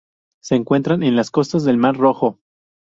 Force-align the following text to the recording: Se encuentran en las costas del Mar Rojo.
Se 0.41 0.55
encuentran 0.55 1.03
en 1.03 1.15
las 1.15 1.29
costas 1.29 1.63
del 1.63 1.77
Mar 1.77 1.95
Rojo. 1.95 2.39